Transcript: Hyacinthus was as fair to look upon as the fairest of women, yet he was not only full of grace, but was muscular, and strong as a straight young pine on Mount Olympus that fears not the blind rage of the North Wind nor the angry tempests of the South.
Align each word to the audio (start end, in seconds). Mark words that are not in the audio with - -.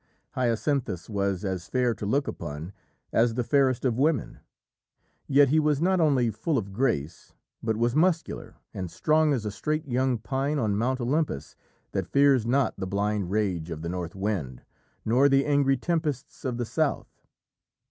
Hyacinthus 0.31 1.11
was 1.11 1.45
as 1.45 1.67
fair 1.67 1.93
to 1.93 2.07
look 2.07 2.27
upon 2.27 2.73
as 3.13 3.35
the 3.35 3.43
fairest 3.43 3.85
of 3.85 3.99
women, 3.99 4.39
yet 5.27 5.49
he 5.49 5.59
was 5.59 5.79
not 5.79 6.01
only 6.01 6.31
full 6.31 6.57
of 6.57 6.73
grace, 6.73 7.35
but 7.61 7.77
was 7.77 7.95
muscular, 7.95 8.55
and 8.73 8.89
strong 8.89 9.31
as 9.31 9.45
a 9.45 9.51
straight 9.51 9.87
young 9.87 10.17
pine 10.17 10.57
on 10.57 10.75
Mount 10.75 10.99
Olympus 10.99 11.55
that 11.91 12.07
fears 12.07 12.47
not 12.47 12.73
the 12.79 12.87
blind 12.87 13.29
rage 13.29 13.69
of 13.69 13.83
the 13.83 13.89
North 13.89 14.15
Wind 14.15 14.63
nor 15.05 15.29
the 15.29 15.45
angry 15.45 15.77
tempests 15.77 16.45
of 16.45 16.57
the 16.57 16.65
South. 16.65 17.21